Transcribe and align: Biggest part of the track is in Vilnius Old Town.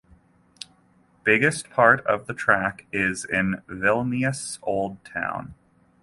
Biggest 1.23 1.69
part 1.69 2.03
of 2.07 2.25
the 2.25 2.33
track 2.33 2.87
is 2.91 3.23
in 3.23 3.61
Vilnius 3.69 4.57
Old 4.63 4.97
Town. 5.05 5.53